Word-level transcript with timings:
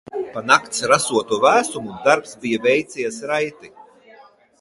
Pa 0.35 0.41
nakts 0.51 0.79
rasoto 0.91 1.37
vēsumu 1.43 1.97
darbs 2.07 2.33
bija 2.47 2.63
veicies 2.65 3.21
raiti. 3.33 3.71